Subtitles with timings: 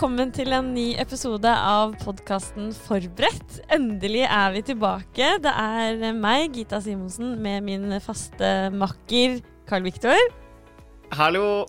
[0.00, 3.58] velkommen til en ny episode av podkasten Forberedt.
[3.68, 5.26] Endelig er vi tilbake.
[5.44, 10.16] Det er meg, Gita Simonsen, med min faste makker Carl Viktor.
[11.12, 11.66] Hallo.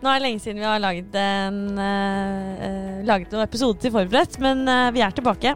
[0.00, 4.40] Nå er det lenge siden vi har laget, en, uh, laget noen episode til Forberedt,
[4.40, 5.52] men uh, vi er tilbake.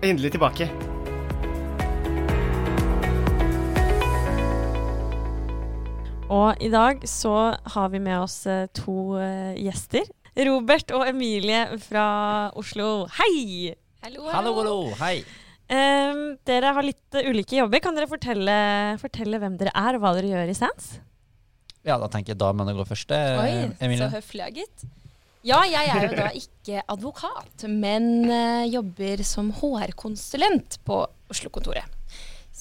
[0.00, 0.70] Endelig tilbake.
[6.32, 7.36] Og i dag så
[7.76, 8.46] har vi med oss
[8.80, 9.20] to
[9.60, 10.08] gjester.
[10.32, 12.04] Robert og Emilie fra
[12.56, 13.04] Oslo.
[13.18, 13.74] Hei!
[14.02, 14.54] Hallo, hallo.
[14.56, 15.18] hallo, Hei.
[15.72, 17.82] Um, dere har litt ulike jobber.
[17.84, 18.56] Kan dere fortelle,
[19.00, 20.94] fortelle, hvem dere er, og hva dere gjør i Sands?
[21.84, 23.12] Ja, da tenker jeg da må du gå først.
[23.12, 24.00] Oi, Emilie.
[24.00, 24.86] så høflig, gitt.
[25.44, 31.02] Ja, jeg er jo da ikke advokat, men uh, jobber som HR-konsulent på
[31.32, 31.98] Oslo-kontoret.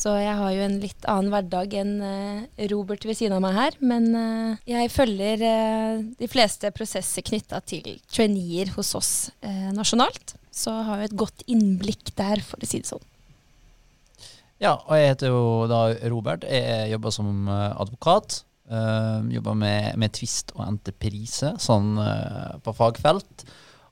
[0.02, 3.54] Så jeg har jo en litt annen hverdag enn uh, Robert ved siden av meg
[3.54, 3.78] her.
[3.86, 9.14] Men uh, jeg følger uh, de fleste prosesser knytta til traineer hos oss
[9.76, 10.36] nasjonalt.
[10.52, 13.04] Så har jo et godt innblikk der, for å si det sånn.
[14.62, 16.46] Ja, og jeg heter jo da Robert.
[16.50, 18.42] Jeg jobber som advokat.
[19.32, 21.96] jobber med, med tvist og entreprise, sånn
[22.62, 23.46] på fagfelt.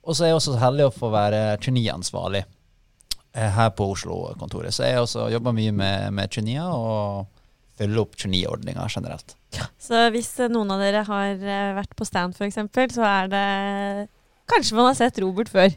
[0.04, 2.44] Og så er jeg også så heldig å få være traineeansvarlig
[3.34, 4.74] her på Oslo-kontoret.
[4.74, 7.28] Så jeg også jobber mye med, med traineer og
[7.80, 9.36] følger opp trainee-ordninga generelt.
[9.82, 12.60] Så hvis noen av dere har eh, vært på stand f.eks.,
[12.96, 13.46] så er det
[14.50, 15.70] Kanskje man har sett Robert før?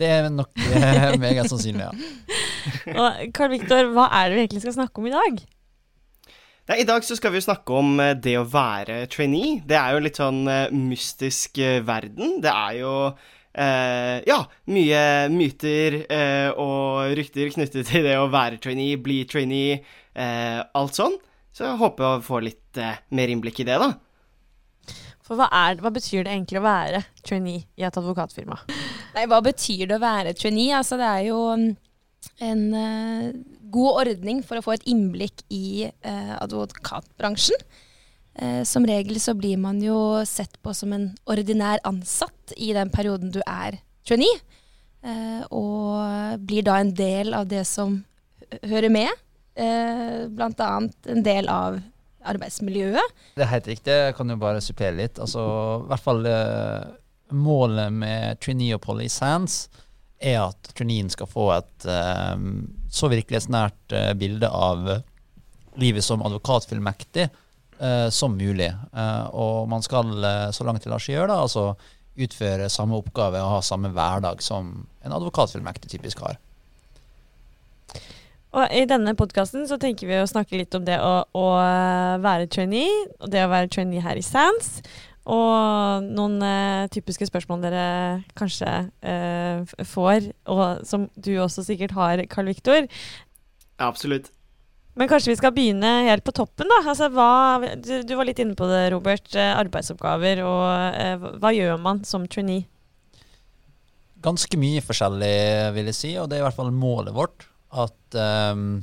[0.00, 1.90] Det er nok eh, meget sannsynlig, ja.
[3.02, 5.40] og Carl Viktor, hva er det vi egentlig skal snakke om i dag?
[6.70, 9.58] Nei, I dag så skal vi jo snakke om eh, det å være trainee.
[9.66, 10.44] Det er jo litt sånn
[10.78, 12.38] mystisk verden.
[12.44, 12.94] Det er jo
[13.60, 14.38] Uh, ja,
[14.72, 19.82] mye myter eh, og rykter knyttet til det å være trainee, bli trainee,
[20.16, 21.18] eh, alt sånn.
[21.52, 22.78] Så jeg håper å få litt
[23.12, 23.90] mer innblikk i det, da.
[25.26, 28.56] For hva, er, hva, betyr det egentlig å være trainee i et advokatfirma?
[29.18, 30.72] Nei, hva betyr det å være trainee?
[30.78, 31.68] Altså, det er jo mm,
[32.46, 32.64] en
[33.74, 37.60] god ordning for å få et innblikk i advokatbransjen.
[38.34, 42.92] Eh, som regel så blir man jo sett på som en ordinær ansatt i den
[42.92, 44.40] perioden du er trainee.
[45.00, 48.00] Eh, og blir da en del av det som
[48.62, 49.10] hører med.
[49.56, 50.70] Eh, Bl.a.
[51.14, 51.80] en del av
[52.30, 53.20] arbeidsmiljøet.
[53.36, 53.92] Det er helt riktig.
[54.06, 55.20] Jeg kan jo bare supplere litt.
[55.22, 55.44] Altså,
[55.84, 56.96] i hvert fall eh,
[57.30, 59.60] Målet med trainee-oppholdet i Sands
[60.18, 61.84] er at traineen skal få et
[62.90, 64.82] så virkelighetsnært bilde av
[65.78, 67.28] livet som advokatfullmektig
[68.12, 68.68] som mulig.
[68.92, 71.72] Uh, og man skal, uh, så langt det lar seg gjøre, da, altså
[72.20, 74.72] utføre samme oppgave og ha samme hverdag som
[75.04, 76.38] en advokatfullmektig typisk har.
[78.50, 81.46] Og I denne podkasten så tenker vi å snakke litt om det å, å,
[82.22, 84.80] være trainee, og det å være trainee her i SANS.
[85.30, 87.84] Og noen eh, typiske spørsmål dere
[88.38, 88.70] kanskje
[89.06, 92.88] eh, får, og som du også sikkert har, Carl Viktor.
[93.78, 94.32] Absolutt.
[95.00, 96.82] Men kanskje vi skal begynne helt på toppen, da.
[96.90, 99.30] Altså, hva, du, du, var litt inne på det, Robert.
[99.32, 102.66] Eh, arbeidsoppgaver, og eh, hva gjør man som trainee?
[104.20, 105.38] Ganske mye forskjellig,
[105.72, 107.46] vil jeg si, og det er i hvert fall målet vårt.
[107.72, 108.18] At
[108.52, 108.82] um,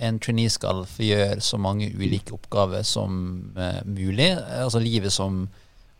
[0.00, 3.20] en trainee skal få gjøre så mange ulike oppgaver som
[3.58, 4.30] uh, mulig.
[4.40, 5.44] Altså Livet som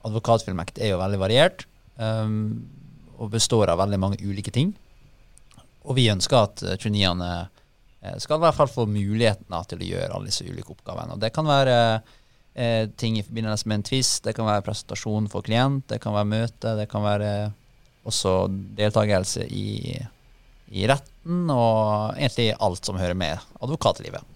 [0.08, 1.68] advokatfullmekt er jo veldig variert,
[2.00, 2.64] um,
[3.20, 4.72] og består av veldig mange ulike ting.
[5.84, 7.50] Og vi ønsker at traineene
[8.22, 11.16] skal i hvert fall få muligheten til å gjøre alle disse ulike oppgavene.
[11.16, 11.78] Og det kan være
[12.54, 16.14] eh, ting i forbindelse med en tvist, det kan være presentasjon for klient, det kan
[16.16, 17.32] være møte, det kan være
[18.08, 18.34] også
[18.78, 19.98] deltakelse i,
[20.70, 24.34] i retten, og egentlig alt som hører med advokatlivet.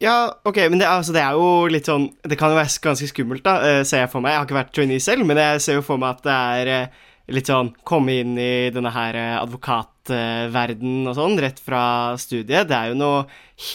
[0.00, 3.08] Ja, ok, men det, altså, det, er jo litt sånn Det kan jo være ganske
[3.10, 4.32] skummelt, da, uh, ser jeg for meg.
[4.32, 6.36] Jeg har ikke vært trainee selv, men jeg ser jo for meg at det
[6.72, 12.68] er litt sånn Komme inn i denne her advokat verden og sånn, rett fra studiet.
[12.70, 13.24] Det er jo noe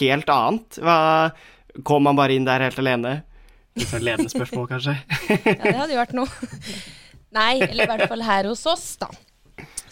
[0.00, 0.80] helt annet.
[0.82, 0.96] Hva,
[1.86, 3.20] kom man bare inn der helt alene?
[3.76, 4.96] Litt sånn ledende spørsmål, kanskje?
[5.30, 6.50] ja, det hadde jo vært noe.
[7.36, 9.10] Nei, eller i hvert fall her hos oss, da.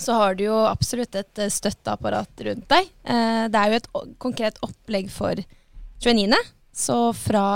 [0.01, 2.91] Så har du jo absolutt et eh, støtteapparat rundt deg.
[3.05, 3.91] Eh, det er jo et
[4.23, 5.39] konkret opplegg for
[6.03, 6.41] traineene.
[6.75, 7.47] Så fra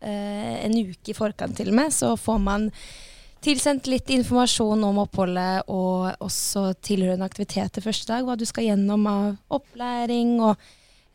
[0.00, 2.70] eh, en uke i forkant til og med, så får man
[3.42, 8.26] tilsendt litt informasjon om oppholdet og også tilhørende aktiviteter første dag.
[8.26, 10.36] Hva du skal gjennom av opplæring.
[10.42, 10.54] Og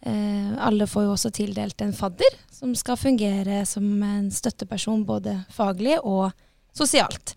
[0.01, 5.39] eh, alle får jo også tildelt en fadder som skal fungere som en støtteperson både
[5.53, 6.31] faglig og
[6.75, 7.35] sosialt.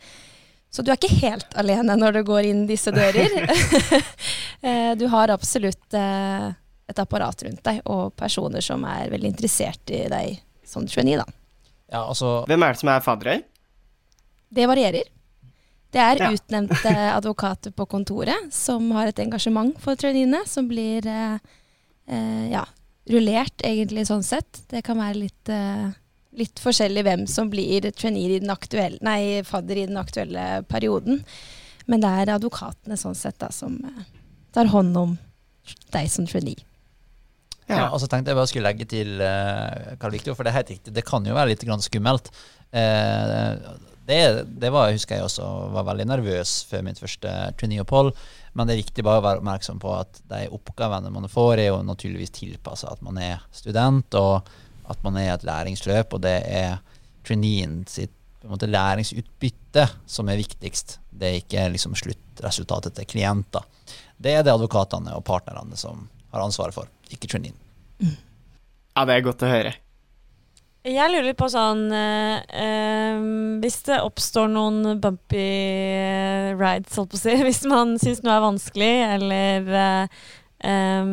[0.71, 3.35] Så du er ikke helt alene når du går inn disse dører.
[4.67, 6.51] eh, du har absolutt eh,
[6.91, 11.19] et apparat rundt deg og personer som er veldig interessert i deg som trainee.
[11.19, 11.27] da.
[11.91, 13.41] Ja, altså, Hvem er det som er faddere?
[14.51, 15.07] Det varierer.
[15.91, 16.31] Det er Ja.
[16.35, 21.39] utnevnte advokater på kontoret som har et engasjement for traineene, som blir eh,
[22.11, 22.65] eh, ja,
[23.11, 24.63] rullert, egentlig, sånn sett.
[24.71, 25.89] Det kan være litt, eh,
[26.39, 31.25] litt forskjellig hvem som blir trainee i den aktuelle, nei, fadder i den aktuelle perioden.
[31.91, 34.05] Men det er advokatene sånn sett da, som eh,
[34.55, 35.19] tar hånd om
[35.91, 36.63] deg som trainee.
[37.67, 37.77] Ja.
[37.77, 37.91] Ja.
[37.95, 39.21] og så tenkte jeg bare skulle legge til
[40.03, 40.95] Karl Viktor, for det er helt riktig.
[40.95, 42.31] Det kan jo være litt grann skummelt.
[42.75, 43.53] Eh,
[44.11, 44.21] det,
[44.61, 48.13] det var, husker jeg også var veldig nervøs før mitt første trainee-opphold.
[48.59, 51.71] Men det er viktig bare å være oppmerksom på at de oppgavene man får, er
[51.71, 54.51] jo naturligvis tilpassa at man er student, og
[54.91, 56.81] at man er i et læringsløp, og det er
[57.27, 58.15] traineen sitt
[58.49, 60.99] måte, læringsutbytte som er viktigst.
[61.11, 63.67] Det er ikke liksom sluttresultatet til klienter.
[64.21, 67.57] Det er det advokatene og partnerne som har ansvaret for, ikke traineen.
[68.01, 69.77] Ja, det er godt å høre.
[70.81, 73.19] Jeg lurer litt på sånn eh, eh,
[73.61, 78.39] Hvis det oppstår noen bumpy eh, rides, holdt på å si, hvis man syns noe
[78.39, 81.13] er vanskelig, eller eh,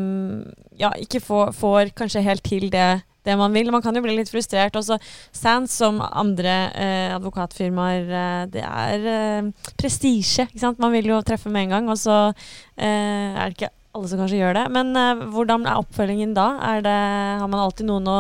[0.80, 3.72] ja, ikke får, får kanskje helt til det, det man vil.
[3.76, 4.76] Man kan jo bli litt frustrert.
[4.80, 4.98] Også
[5.36, 10.48] Sands, som andre eh, advokatfirmaer, eh, det er eh, prestisje.
[10.48, 10.80] ikke sant?
[10.80, 14.22] Man vil jo treffe med en gang, og så eh, er det ikke alle som
[14.22, 14.68] kanskje gjør det.
[14.80, 16.52] Men eh, hvordan er oppfølgingen da?
[16.86, 17.00] Det,
[17.44, 18.20] har man alltid noen å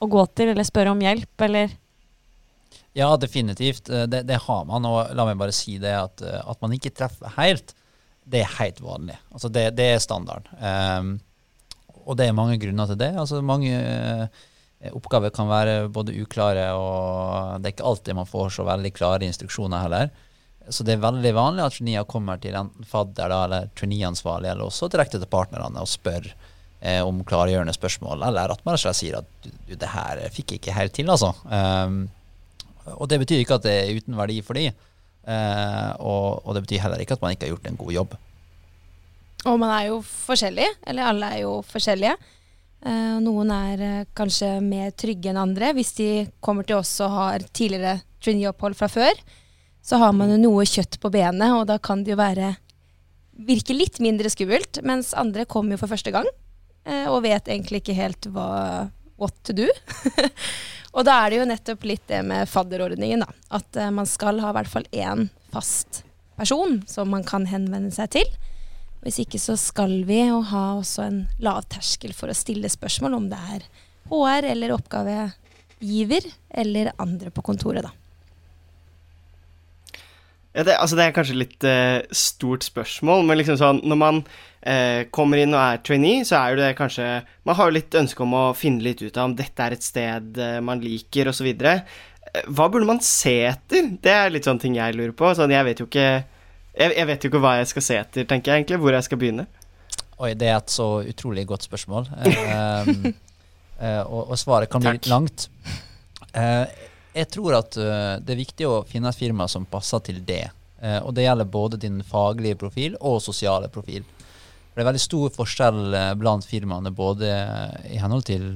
[0.00, 1.76] å gå til, eller spørre om hjelp, eller
[2.96, 3.90] Ja, definitivt.
[3.90, 4.84] Eh, Det, det har man.
[4.84, 7.74] Og la meg bare si det at, eh, at man ikke treffer helt,
[8.26, 9.16] det er helt vanlig.
[9.30, 10.48] Altså det, det er standard.
[10.58, 11.18] Um,
[12.06, 13.12] og det er mange grunner til det.
[13.18, 14.26] Altså mange eh,
[14.92, 19.28] oppgaver kan være både uklare, og det er ikke alltid man får så veldig klare
[19.28, 20.10] instruksjoner heller.
[20.68, 24.90] Så det er veldig vanlig at traineer kommer til enten fadder eller trainee-ansvarlig, eller også
[24.90, 26.26] direkte til partnerne og spør
[26.86, 30.76] eh, om klargjørende spørsmål, eller at man sier at du, det her fikk jeg ikke
[30.76, 31.32] helt til, altså.
[31.50, 32.04] Um,
[32.96, 36.66] og det betyr ikke at det er uten verdi for de, uh, og, og det
[36.66, 38.16] betyr heller ikke at man ikke har gjort en god jobb.
[39.46, 42.14] Og man er jo forskjellig, eller alle er jo forskjellige.
[42.86, 45.72] Uh, noen er eh, kanskje mer trygge enn andre.
[45.74, 46.08] Hvis de
[46.44, 49.22] kommer til oss og har tidligere trainee-opphold fra før,
[49.86, 52.52] så har man jo noe kjøtt på benet, og da kan det jo være
[53.46, 56.26] virke litt mindre skummelt, mens andre kommer jo for første gang
[57.10, 58.50] og vet egentlig ikke helt hva
[59.16, 59.68] what to do.
[60.96, 63.30] og da er det jo nettopp litt det med fadderordningen, da.
[63.58, 66.02] At eh, man skal ha i hvert fall én fast
[66.36, 68.32] person som man kan henvende seg til.
[69.04, 73.20] Hvis ikke så skal vi jo ha også en lav terskel for å stille spørsmål
[73.20, 73.68] om det er
[74.10, 76.26] HR eller oppgavegiver
[76.62, 77.94] eller andre på kontoret, da.
[80.56, 84.20] Ja, det, altså det er kanskje litt eh, stort spørsmål, men liksom sånn når man
[84.66, 87.06] eh, kommer inn og er trainee, så er jo det kanskje
[87.46, 89.86] Man har jo litt ønske om å finne litt ut av om dette er et
[89.86, 91.48] sted eh, man liker, osv.
[91.52, 91.82] Eh,
[92.46, 93.92] hva burde man se etter?
[94.02, 95.30] Det er litt sånne ting jeg lurer på.
[95.38, 96.08] Sånn, jeg vet jo ikke
[96.76, 98.80] jeg, jeg vet jo ikke hva jeg skal se etter, tenker jeg egentlig.
[98.82, 99.46] Hvor jeg skal begynne.
[100.16, 102.10] Oi, det er et så utrolig godt spørsmål.
[102.24, 103.06] Um,
[104.12, 104.98] og, og svaret kan bli Takk.
[104.98, 105.46] litt langt.
[106.36, 106.68] Uh,
[107.16, 110.44] jeg tror at uh, det er viktig å finne et firma som passer til det.
[110.82, 114.04] Uh, og det gjelder både din faglige profil og sosiale profil.
[114.76, 117.30] For det er veldig stor forskjell eh, blant firmaene, både
[117.88, 118.50] i henhold til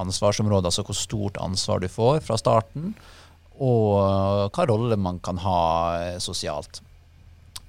[0.00, 2.94] ansvarsområdet, altså hvor stort ansvar du får fra starten,
[3.60, 5.60] og eh, hva rolle man kan ha
[5.98, 6.80] eh, sosialt.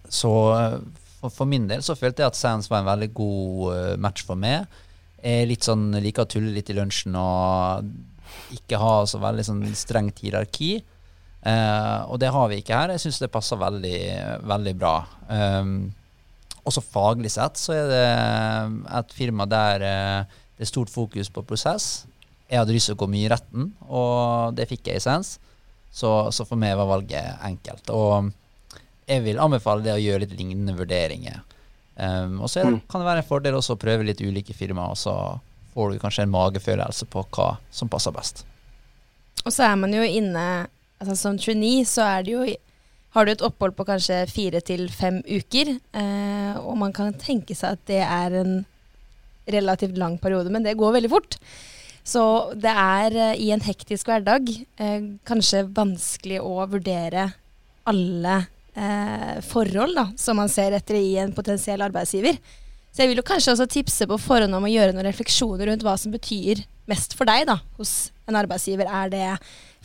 [0.08, 0.80] Så eh,
[1.26, 4.40] for, min del så følte jeg at Sands var en veldig god eh, match for
[4.40, 4.72] meg.
[5.20, 9.44] Jeg er litt sånn, liker å tulle litt i lunsjen og ikke ha så veldig
[9.52, 10.78] sånn strengt hierarki.
[11.44, 12.96] Eh, og det har vi ikke her.
[12.96, 14.00] Jeg syns det passer veldig,
[14.48, 14.96] veldig bra.
[15.28, 15.92] Um,
[16.68, 18.06] også faglig sett så er det
[19.00, 22.06] et firma der eh, det er stort fokus på prosess.
[22.52, 25.40] Jeg hadde lyst til å gå mye i retten, og det fikk jeg i sens.
[25.92, 27.90] Så, så for meg var valget enkelt.
[27.90, 28.30] Og
[29.10, 31.42] jeg vil anbefale det å gjøre litt lignende vurderinger.
[31.96, 32.82] Um, og så er det, Mm.
[32.92, 35.16] kan det være en fordel også å prøve litt ulike firmaer, og så
[35.74, 38.46] får du kanskje en magefølelse på hva som passer best.
[39.46, 40.68] Og så er man jo inne
[41.02, 42.44] altså Som trainee så er det jo
[43.16, 47.58] har du et opphold på kanskje fire til fem uker, eh, og man kan tenke
[47.58, 48.54] seg at det er en
[49.52, 51.38] relativt lang periode, men det går veldig fort.
[52.04, 52.24] Så
[52.58, 57.28] det er eh, i en hektisk hverdag eh, kanskje vanskelig å vurdere
[57.90, 58.38] alle
[58.74, 62.40] eh, forhold da, som man ser etter i en potensiell arbeidsgiver.
[62.92, 65.84] Så jeg vil jo kanskje også tipse på forhånd om å gjøre noen refleksjoner rundt
[65.86, 68.90] hva som betyr mest for deg da, hos en arbeidsgiver.
[68.90, 69.28] Er det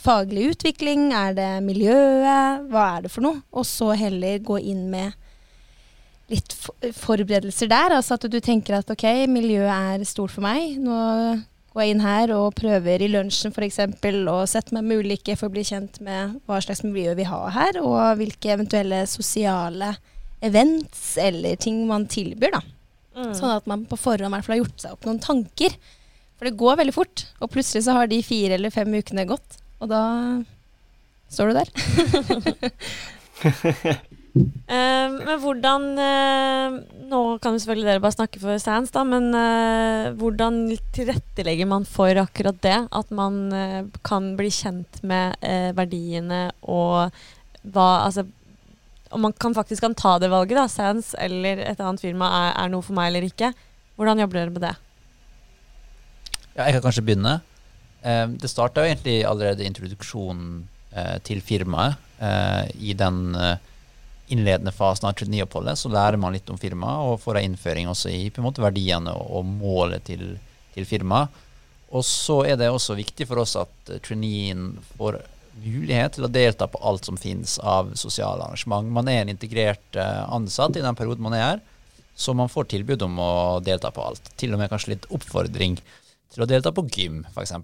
[0.02, 1.12] faglig utvikling?
[1.14, 2.66] Er det miljøet?
[2.72, 3.44] Hva er det for noe?
[3.54, 5.14] Og så heller gå inn med
[6.32, 6.56] litt
[6.98, 7.94] forberedelser der.
[7.94, 10.74] Altså at du tenker at ok, miljøet er stort for meg.
[10.82, 10.98] Nå
[11.76, 13.82] går jeg inn her og prøver i lunsjen f.eks.
[13.84, 17.50] og setter meg med ulike for å bli kjent med hva slags miljø vi har
[17.54, 19.94] her, og hvilke eventuelle sosiale
[20.44, 22.56] events eller ting man tilbyr.
[22.56, 22.62] da.
[23.16, 23.32] Mm.
[23.36, 25.76] Sånn at man på forhånd i hvert fall har gjort seg opp noen tanker.
[26.36, 29.56] For det går veldig fort, og plutselig så har de fire eller fem ukene gått,
[29.80, 30.02] og da
[31.32, 31.70] står du der.
[34.36, 36.76] uh, men hvordan uh,
[37.08, 40.60] Nå kan jo selvfølgelig dere bare snakke for Sands, da, men uh, hvordan
[40.96, 42.78] tilrettelegger man for akkurat det?
[42.92, 43.48] At man
[44.04, 45.40] kan bli kjent med
[45.76, 47.16] verdiene og
[47.66, 48.26] hva Altså
[49.10, 52.56] om man kan faktisk kan ta det valget, da, Sands eller et annet firma, er,
[52.64, 53.52] er noe for meg eller ikke.
[53.96, 54.74] Hvordan jobber dere med det?
[56.56, 57.38] Ja, jeg kan kanskje begynne.
[58.02, 61.96] Eh, det starta egentlig allerede introduksjonen eh, til firmaet.
[62.18, 63.36] Eh, I den
[64.32, 68.10] innledende fasen av traineeoppholdet så lærer man litt om firmaet og får en innføring også
[68.10, 70.32] i på en måte verdiene og, målet til,
[70.74, 71.44] til firmaet.
[71.94, 75.20] Og så er det også viktig for oss at traineen får
[75.62, 78.88] mulighet til å delta på alt som finnes av sosiale arrangement.
[78.98, 81.62] Man er en integrert eh, ansatt i den perioden man er her,
[82.16, 83.32] så man får tilbud om å
[83.64, 84.32] delta på alt.
[84.40, 85.78] Til og med kanskje litt oppfordring
[86.32, 87.54] til å delta på gym, f.eks.,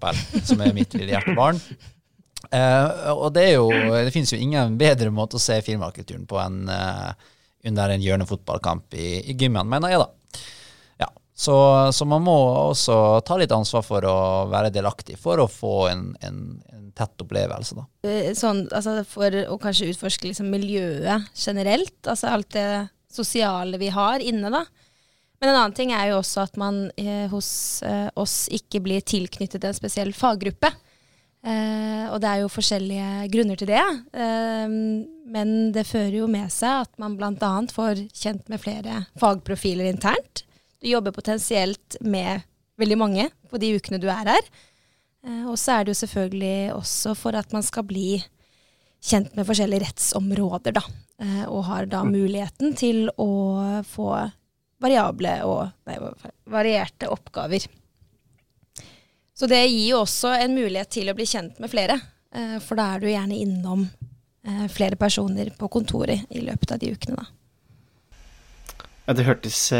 [0.47, 1.61] som er mitt lille hjertebarn.
[2.51, 6.41] Eh, og det er jo Det finnes jo ingen bedre måte å se firmakulturen på
[6.43, 7.29] enn eh,
[7.69, 10.09] under en hjørnefotballkamp i, i gymmen, mener jeg, da.
[11.35, 11.55] Så,
[11.91, 12.35] så man må
[12.69, 14.17] også ta litt ansvar for å
[14.51, 17.87] være delaktig for å få en, en, en tett opplevelse, da.
[18.05, 22.67] Eh, Sånn, altså for å kanskje utforske liksom miljøet generelt, altså alt det
[23.13, 24.61] sosiale vi har inne, da.
[25.41, 29.01] Men en annen ting er jo også at man eh, hos eh, oss ikke blir
[29.03, 30.69] tilknyttet en spesiell faggruppe.
[31.43, 33.83] Eh, og det er jo forskjellige grunner til det.
[34.15, 34.77] Eh,
[35.33, 37.53] men det fører jo med seg at man bl.a.
[37.73, 40.45] får kjent med flere fagprofiler internt.
[40.83, 42.43] Du jobber potensielt med
[42.75, 44.47] veldig mange på de ukene du er her.
[45.23, 48.17] Eh, og så er det jo selvfølgelig også for at man skal bli
[49.03, 50.83] kjent med forskjellige rettsområder, da.
[51.23, 53.29] Eh, og har da muligheten til å
[53.87, 54.09] få
[54.83, 55.95] variable og nei,
[56.51, 57.69] varierte oppgaver.
[59.33, 61.95] Så det gir jo også en mulighet til å bli kjent med flere.
[62.35, 63.87] eh, For da er du gjerne innom
[64.67, 67.23] flere personer på kontoret i løpet av de ukene, da.
[69.07, 69.71] Ja, det hørtes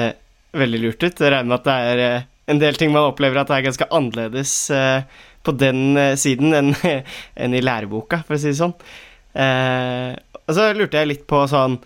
[0.58, 1.20] veldig lurt ut.
[1.20, 3.68] Jeg regner med at det er eh, en del ting man opplever at det er
[3.70, 6.72] ganske annerledes eh, på den eh, siden enn
[7.44, 8.78] enn i læreboka, for å si det sånn.
[9.34, 11.80] Og så lurte jeg litt på sånn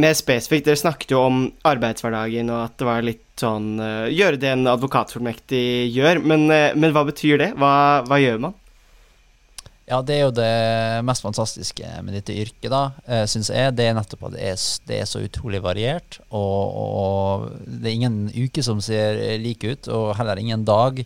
[0.00, 3.74] Mer spesifikt, dere snakket jo om arbeidshverdagen og at det var litt sånn
[4.14, 7.48] Gjøre det en advokatfullmektig gjør, men, men hva betyr det?
[7.58, 7.72] Hva,
[8.06, 8.54] hva gjør man?
[9.90, 10.50] Ja, det er jo det
[11.02, 13.74] mest fantastiske med dette yrket, da, uh, syns jeg.
[13.74, 16.20] Det er nettopp at det er, det er så utrolig variert.
[16.30, 21.02] Og, og det er ingen uke som ser lik ut, og heller ingen dag.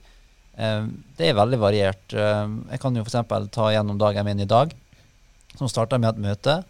[0.56, 0.86] Eh,
[1.18, 2.14] det er veldig variert.
[2.14, 3.48] Eh, jeg kan jo f.eks.
[3.54, 4.74] ta gjennom dagen min i dag,
[5.58, 6.60] som starta med et møte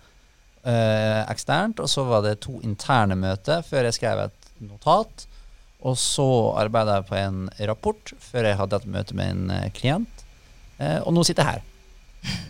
[0.65, 5.27] eh, eksternt, og så var det to interne møter før jeg skrev et notat.
[5.85, 9.71] Og så arbeida jeg på en rapport før jeg hadde et møte med en eh,
[9.77, 10.27] klient.
[10.79, 11.74] Eh, og nå sitter jeg her.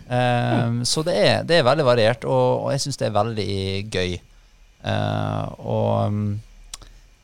[0.05, 3.51] Eh, så det er, det er veldig variert, og, og jeg syns det er veldig
[3.93, 4.17] gøy.
[4.85, 6.33] Uh, og mm,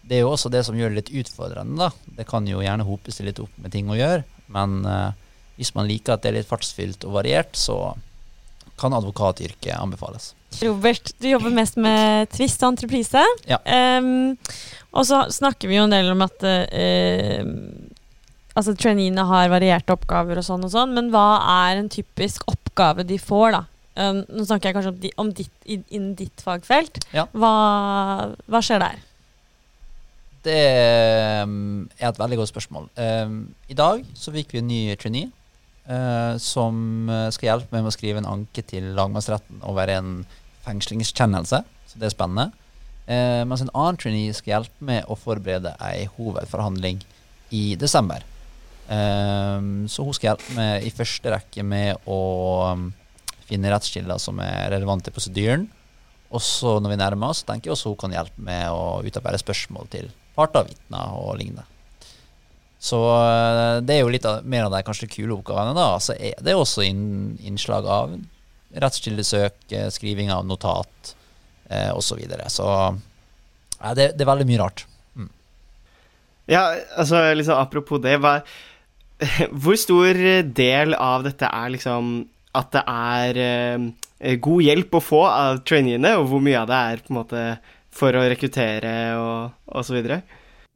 [0.09, 2.15] det er jo også det som gjør det litt utfordrende, da.
[2.17, 4.23] Det kan jo gjerne hope seg litt opp med ting å gjøre,
[4.55, 5.11] men uh,
[5.59, 7.93] hvis man liker at det er litt fartsfylt og variert, så
[8.81, 10.31] kan advokatyrket anbefales.
[10.63, 13.21] Robert, du jobber mest med tvist og entreprise.
[13.45, 13.59] Ja.
[13.61, 14.33] Um,
[14.97, 17.45] og så snakker vi jo en del om at eh,
[18.57, 23.05] altså traineene har varierte oppgaver og sånn og sånn, men hva er en typisk oppgave
[23.07, 23.63] de får, da?
[23.91, 27.01] Um, nå snakker jeg kanskje om, di, om ditt, innen ditt fagfelt.
[27.15, 27.25] Ja.
[27.35, 27.55] Hva,
[28.47, 29.01] hva skjer der?
[30.45, 30.61] Det
[31.43, 32.87] um, er et veldig godt spørsmål.
[32.95, 35.29] Um, I dag så fikk vi en ny trainee
[35.91, 40.23] uh, som uh, skal hjelpe med å skrive en anke til lagmannsretten over en
[40.65, 41.61] fengslingskjennelse.
[41.91, 42.49] Så det er spennende.
[43.05, 47.03] Uh, mens en annen trainee skal hjelpe med å forberede ei hovedforhandling
[47.51, 48.23] i desember.
[48.87, 52.21] Um, så hun skal hjelpe meg i første rekke med å
[52.73, 52.89] um,
[53.47, 55.67] finne rettskilder som er relevante i prosedyren.
[56.31, 59.41] Og så når vi nærmer oss, tenker jeg også hun kan hjelpe med å utarbeide
[59.41, 61.67] spørsmål til parter, vitner og lignende.
[62.81, 65.75] Så eh, det er jo litt av, mer av de kanskje kule oppgavene.
[65.77, 68.15] da, Så er det også inn, innslag av
[68.81, 71.13] rettskildesøk, eh, skriving av notat
[71.69, 72.15] eh, osv.
[72.15, 72.47] Så, videre.
[72.49, 74.87] så ja, det, det er veldig mye rart.
[76.49, 76.63] Ja,
[76.99, 78.41] altså liksom apropos det, hva,
[79.61, 80.17] hvor stor
[80.57, 82.13] del av dette er liksom
[82.57, 86.81] at det er uh, god hjelp å få av traineene, og hvor mye av det
[86.91, 87.45] er på en måte
[87.95, 90.21] for å rekruttere og, og så videre?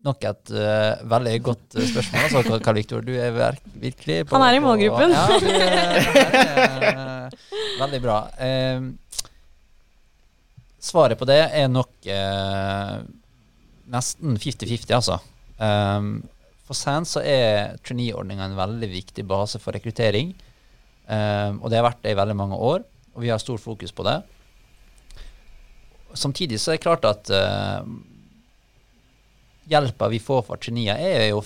[0.06, 2.26] nok et uh, veldig godt uh, spørsmål.
[2.28, 3.34] Altså, Karl Viktor, du er
[3.82, 5.16] virkelig på, Han er i målgruppen.
[5.16, 8.20] ja, du er, uh, veldig bra.
[10.86, 12.12] svaret på det er nok
[13.90, 15.18] nesten 50-50, altså.
[15.58, 16.20] Um,
[16.66, 20.34] for SANS så er trainee-ordninga en veldig viktig base for rekruttering.
[21.06, 22.82] Um, og det har vært det i veldig mange år,
[23.14, 24.18] og vi har stor fokus på det.
[26.18, 27.86] Samtidig så er det klart at uh,
[29.70, 31.44] hjelpa vi får fra traineer, er jo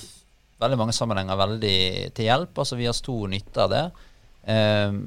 [0.59, 1.79] veldig mange sammenhenger veldig
[2.15, 2.55] til hjelp.
[2.55, 3.85] Altså vi har stor nytte av det.
[4.47, 5.03] Um,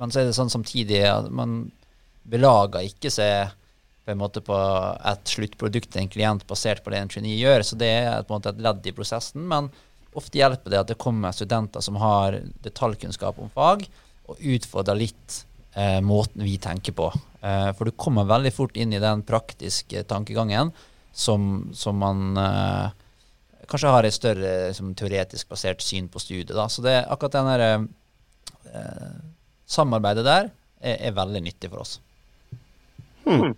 [0.00, 1.62] men så er det sånn samtidig at man
[2.28, 3.54] belager ikke seg
[4.04, 4.56] på en måte på
[5.08, 7.64] et sluttprodukt til en klient basert på det en trainee gjør.
[7.64, 9.46] Så det er på en måte et ledd i prosessen.
[9.48, 9.70] Men
[10.14, 13.86] ofte hjelper det at det kommer studenter som har detaljkunnskap om fag,
[14.28, 15.38] og utfordrer litt
[15.76, 17.08] eh, måten vi tenker på.
[17.40, 20.72] Eh, for du kommer veldig fort inn i den praktiske tankegangen
[21.14, 22.86] som, som man eh,
[23.68, 26.54] kanskje har et større liksom, teoretisk basert syn på studiet.
[26.56, 26.68] Da.
[26.68, 27.86] Så det, akkurat den der,
[28.74, 29.14] uh,
[29.66, 31.98] samarbeidet der er, er, veldig nyttig for oss.
[33.24, 33.54] Hmm.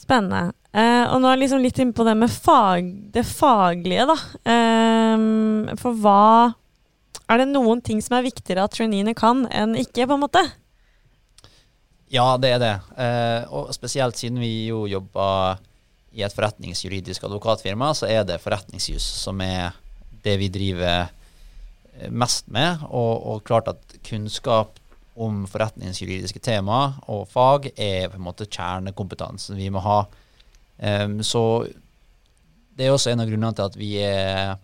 [0.00, 0.52] Spennende.
[0.74, 4.16] Eh, og nå er liksom litt inne på det med fag, det faglige, da.
[4.54, 6.52] Eh, for hva
[7.24, 10.42] Er det noen ting som er viktigere at traineene kan enn ikke, på en måte?
[12.12, 12.74] Ja, det er det.
[13.00, 15.56] Eh, og spesielt siden vi jo jobber
[16.14, 19.72] i et forretningsjuridisk advokatfirma, så er det forretningsjus som er
[20.24, 22.84] det vi driver eh, mest med.
[22.90, 24.78] Og, og klart at kunnskap
[25.14, 26.80] om forretningsjuridiske tema
[27.12, 30.02] og fag er på en måte kjernekompetansen vi må ha.
[30.78, 31.64] Um, så
[32.74, 34.56] det er også en av grunnene til at vi er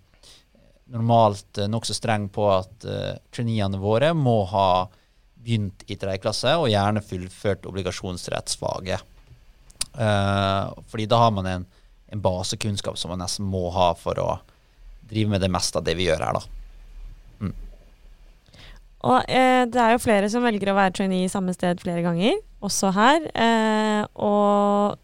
[0.90, 4.88] normalt uh, nokså streng på at uh, traineene våre må ha
[5.40, 9.06] begynt i tredje klasse, og gjerne fullført obligasjonsrettsfaget.
[9.94, 11.66] Uh, fordi da har man en,
[12.10, 14.30] en, basekunnskap som man nesten må ha for å
[15.10, 16.59] drive med det meste av det vi gjør her, da.
[19.08, 22.36] Og eh, det er jo flere som velger å være trainee samme sted flere ganger,
[22.60, 23.24] også her.
[23.32, 25.00] Eh, og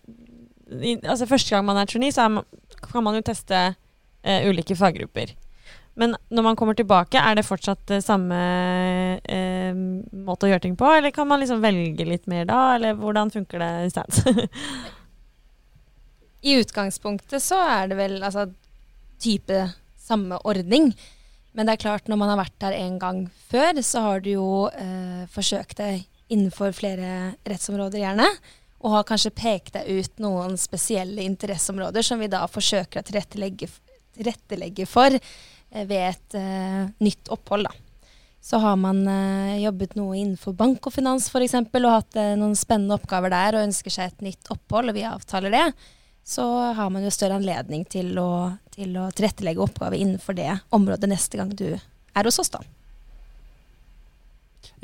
[0.82, 2.48] i, altså første gang man er trainee, så er man,
[2.84, 5.32] kan man jo teste eh, ulike faggrupper.
[5.96, 8.36] Men når man kommer tilbake, er det fortsatt det samme
[9.24, 9.72] eh,
[10.26, 13.32] måte å gjøre ting på, eller kan man liksom velge litt mer da, eller hvordan
[13.32, 14.60] funker det i stedet?
[16.46, 18.44] I utgangspunktet så er det vel altså
[19.24, 19.64] type
[19.96, 20.92] samme ordning.
[21.56, 24.30] Men det er klart, når man har vært der en gang før, så har du
[24.34, 28.28] jo eh, forsøkt deg innenfor flere rettsområder, gjerne.
[28.84, 33.70] Og har kanskje pekt deg ut noen spesielle interesseområder som vi da forsøker å tilrettelegge,
[34.18, 35.16] tilrettelegge for
[35.76, 37.66] Eh, ved et eh, nytt opphold.
[37.66, 37.74] Da.
[38.46, 41.56] Så har man uh, jobbet noe innenfor bank og finans f.eks.
[41.58, 45.02] og hatt uh, noen spennende oppgaver der og ønsker seg et nytt opphold, og vi
[45.08, 45.64] avtaler det,
[46.22, 46.44] så
[46.78, 51.40] har man jo større anledning til å, til å tilrettelegge oppgaver innenfor det området neste
[51.40, 52.60] gang du er hos oss, da.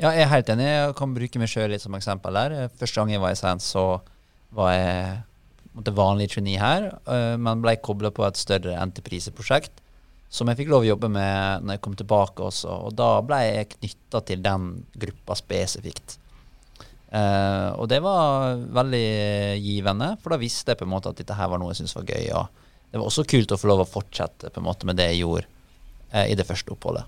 [0.01, 0.65] Ja, jeg er helt enig.
[0.65, 2.55] Jeg kan bruke meg sjøl som eksempel der.
[2.79, 4.01] Første gang jeg var i Sands, så
[4.53, 5.13] var jeg
[5.73, 6.89] måtte, vanlig trainee her,
[7.41, 9.83] men ble kobla på et større entrepriseprosjekt
[10.33, 12.73] som jeg fikk lov å jobbe med når jeg kom tilbake også.
[12.87, 14.69] Og da ble jeg knytta til den
[15.05, 16.17] gruppa spesifikt.
[17.13, 19.07] Uh, og det var veldig
[19.61, 21.93] givende, for da visste jeg på en måte at dette her var noe jeg syntes
[21.99, 22.31] var gøy.
[22.39, 22.62] Og
[22.93, 25.23] det var også kult å få lov å fortsette på en måte med det jeg
[25.23, 25.47] gjorde
[26.13, 27.07] eh, i det første oppholdet.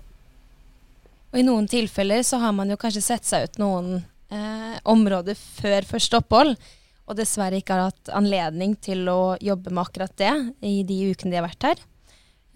[1.30, 3.92] Og i noen tilfeller så har man jo kanskje sett seg ut noen
[4.34, 6.56] eh, områder før første opphold,
[7.06, 10.32] og dessverre ikke har hatt anledning til å jobbe med akkurat det
[10.66, 11.84] i de ukene de har vært her.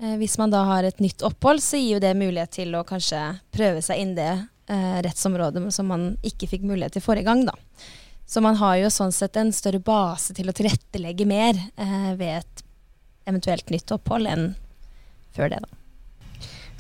[0.03, 2.83] Eh, hvis man da har et nytt opphold, så gir jo det mulighet til å
[2.89, 3.21] kanskje
[3.55, 7.55] prøve seg inn det eh, rettsområdet som man ikke fikk mulighet til forrige gang, da.
[8.27, 12.41] Så man har jo sånn sett en større base til å tilrettelegge mer eh, ved
[12.41, 12.67] et
[13.29, 14.49] eventuelt nytt opphold enn
[15.37, 15.77] før det, da.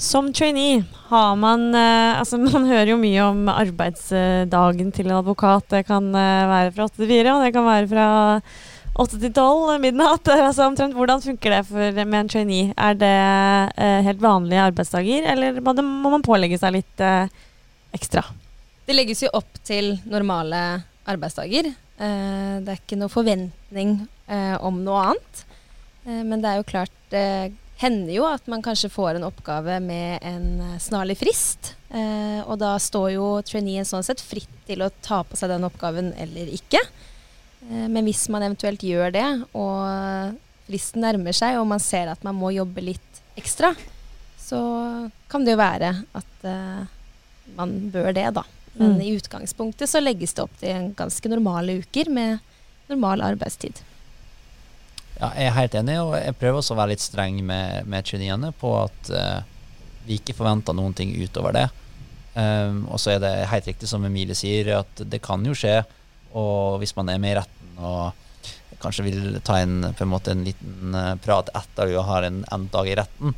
[0.00, 5.68] Som trainee har man eh, Altså, man hører jo mye om arbeidsdagen til en advokat.
[5.68, 8.06] Det kan eh, være fra åtte til fire, og det kan være fra
[9.00, 10.30] åtte til tolv midnatt.
[10.48, 12.72] Altså, omtrent, hvordan funker det for, med en trainee?
[12.80, 13.12] Er det
[13.76, 15.76] eh, helt vanlige arbeidsdager, eller må,
[16.08, 17.28] man pålegge seg litt eh,
[17.96, 18.24] ekstra?
[18.88, 21.68] Det legges jo opp til normale arbeidsdager.
[22.00, 23.98] Eh, det er ikke noe forventning
[24.32, 25.44] eh, om noe annet.
[26.04, 29.78] Eh, men det er jo klart det hender jo at man kanskje får en oppgave
[29.84, 31.76] med en eh, snarlig frist.
[31.90, 36.12] og da står jo traineen sånn sett fritt til å ta på seg den oppgaven
[36.22, 36.78] eller ikke.
[37.66, 39.26] Eh, men hvis man eventuelt gjør det,
[39.58, 40.36] og
[40.68, 43.72] fristen nærmer seg, og man ser at man må jobbe litt ekstra,
[44.38, 44.60] så
[45.30, 46.46] kan det jo være at
[47.56, 48.44] man bør det, da.
[48.78, 49.02] Men mm.
[49.02, 52.38] i utgangspunktet så legges det opp til ganske normale uker med
[52.90, 53.82] normal arbeidstid.
[55.20, 58.06] Ja, jeg er helt enig, og jeg prøver også å være litt streng med, med
[58.08, 59.42] traineene på at uh,
[60.06, 61.66] vi ikke forventer noen ting utover det.
[62.32, 65.82] Um, og så er det helt riktig som Emilie sier, at det kan jo skje.
[66.32, 70.32] Og hvis man er med i retten og kanskje vil ta en, på en, måte
[70.32, 73.36] en liten uh, prat etter du har en endt dag i retten,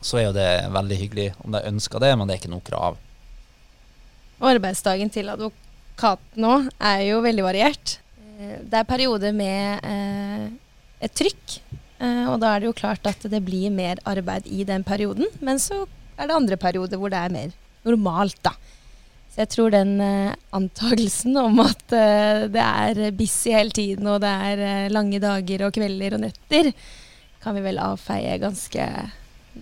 [0.00, 2.64] så er jo det veldig hyggelig om de ønsker det, men det er ikke noe
[2.64, 2.96] krav.
[4.42, 7.98] Arbeidsdagen til advokaten nå er jo veldig variert.
[8.40, 10.48] Eh, det er perioder med eh,
[11.02, 11.56] et trykk,
[12.02, 15.28] eh, og da er det jo klart at det blir mer arbeid i den perioden.
[15.40, 15.84] Men så
[16.16, 17.56] er det andre perioder hvor det er mer
[17.88, 18.54] normalt, da.
[19.32, 24.20] Så jeg tror den uh, antagelsen om at uh, det er busy hele tiden, og
[24.20, 26.68] det er lange dager og kvelder og netter,
[27.40, 28.84] kan vi vel avfeie ganske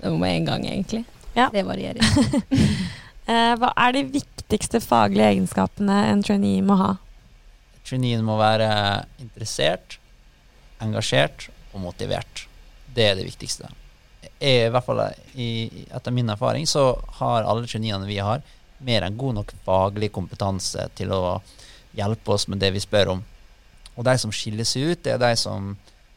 [0.02, 1.04] med en gang, egentlig.
[1.36, 1.46] Ja.
[1.54, 2.02] Det varierer.
[3.62, 6.90] hva er de viktigste faglige egenskapene en trainee må ha?
[7.86, 8.68] Traineen må være
[9.22, 9.99] interessert,
[10.84, 12.46] engasjert og motivert.
[12.94, 13.70] Det er det viktigste.
[14.40, 15.02] Jeg, I hvert fall
[15.34, 18.42] i, etter min erfaring så har alle traineene vi har,
[18.80, 21.40] mer enn god nok faglig kompetanse til å
[21.96, 23.22] hjelpe oss med det vi spør om.
[23.96, 25.74] Og de som skiller seg ut, det er de som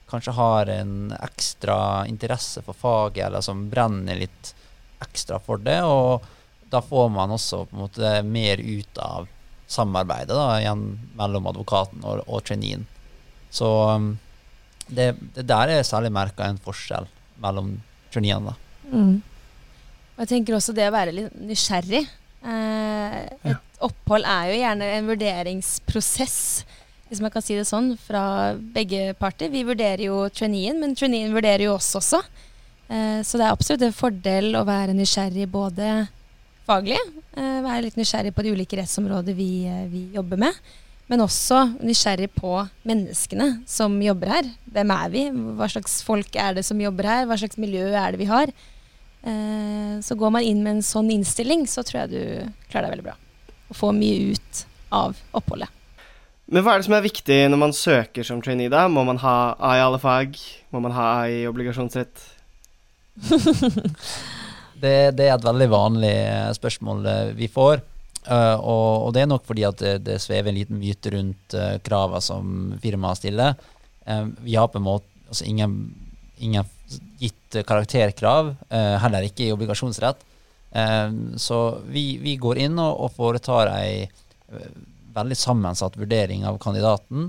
[0.10, 4.54] kanskje har en ekstra interesse for faget, eller som brenner litt
[5.04, 5.82] ekstra for det.
[5.84, 6.24] Og
[6.72, 9.28] da får man også på en måte mer ut av
[9.68, 10.86] samarbeidet da, igjen
[11.18, 12.86] mellom advokaten og, og traineen.
[13.54, 14.14] Så um,
[14.88, 17.08] det, det der er særlig merka en forskjell
[17.44, 17.76] mellom
[18.14, 18.56] traineene.
[18.92, 19.22] Mm.
[20.20, 22.04] Jeg tenker også det å være litt nysgjerrig.
[22.44, 23.60] Eh, et ja.
[23.88, 26.40] opphold er jo gjerne en vurderingsprosess,
[27.10, 29.52] hvis man kan si det sånn, fra begge parter.
[29.54, 32.22] Vi vurderer jo traineen, men traineen vurderer jo oss også.
[32.90, 35.90] Eh, så det er absolutt en fordel å være nysgjerrig både
[36.68, 37.00] faglig,
[37.36, 40.54] eh, være litt nysgjerrig på de ulike rettsområder vi, eh, vi jobber med.
[41.12, 42.56] Men også nysgjerrig på
[42.88, 44.48] menneskene som jobber her.
[44.72, 45.24] Hvem er vi?
[45.60, 47.28] Hva slags folk er det som jobber her?
[47.28, 48.54] Hva slags miljø er det vi har?
[49.24, 52.24] Eh, så går man inn med en sånn innstilling, så tror jeg du
[52.72, 53.18] klarer deg veldig bra.
[53.72, 54.64] Og får mye ut
[54.94, 55.72] av oppholdet.
[56.54, 58.86] Men hva er det som er viktig når man søker som trainee, da?
[58.92, 60.36] Må man ha A i alle fag?
[60.76, 62.26] Må man ha A i obligasjonsrett?
[64.84, 66.16] det, det, er et veldig vanlig
[66.60, 67.84] spørsmål eh, vi får.
[68.24, 71.56] Uh, og, og, det er nok fordi at det, det svever en liten myte rundt
[71.60, 73.58] uh, kravene som firmaet stiller.
[74.08, 75.74] Uh, vi har på en måte altså ingen,
[76.40, 76.70] ingen
[77.20, 80.30] gitt karakterkrav, uh, heller ikke i obligasjonsrett.
[81.38, 84.08] så vi, vi, går inn og, og foretar ei
[85.14, 87.28] veldig sammensatt vurdering av kandidaten,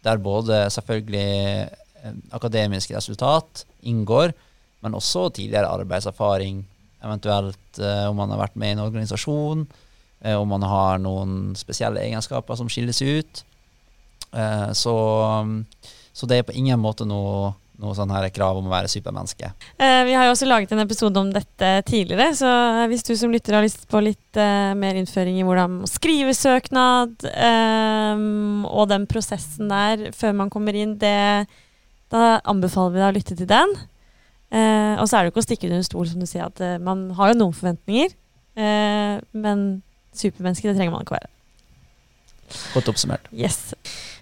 [0.00, 1.68] der både selvfølgelig
[2.32, 4.32] akademisk resultat inngår,
[4.80, 6.62] men også tidligere arbeidserfaring,
[7.04, 9.84] eventuelt om man har vært med i en organisasjon Eh,
[10.36, 13.44] om man har noen spesielle egenskaper som skiller seg ut.
[14.32, 14.96] Eh, så,
[16.12, 19.50] så det er på ingen måte noe noe sånn her krav om å være supermenneske.
[19.76, 22.48] Eh, vi har jo også laget en episode om dette tidligere, så
[22.90, 26.32] hvis du som lytter har lyst på litt eh, mer innføring i hvordan å skrive
[26.36, 28.24] søknad, eh,
[28.70, 31.46] og den prosessen der før man kommer inn, det,
[32.12, 33.76] da anbefaler vi deg å lytte til den.
[34.56, 36.48] Eh, og så er det jo ikke å stikke under en stol, som du sier,
[36.48, 38.22] at man har jo noen forventninger,
[38.56, 39.66] men
[40.20, 41.32] supermenneske, det trenger man ikke være.
[42.74, 43.26] Godt oppsummert.
[43.34, 43.74] Yes.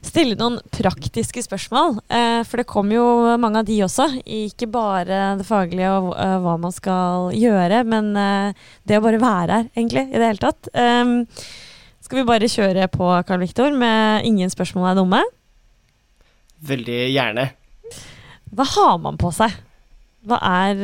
[0.04, 1.98] Stille noen praktiske spørsmål.
[2.08, 3.06] Eh, for det kommer jo
[3.40, 4.06] mange av de også.
[4.24, 6.12] Ikke bare det faglige og
[6.44, 10.42] hva man skal gjøre, men uh, det å bare være her, egentlig, i det hele
[10.42, 10.70] tatt.
[10.72, 11.16] Um,
[12.04, 15.22] skal vi bare kjøre på, Karl Viktor, med ingen spørsmål er dumme?
[16.64, 17.48] Veldig gjerne.
[18.54, 19.52] Hva har man på seg?
[20.24, 20.80] Hva er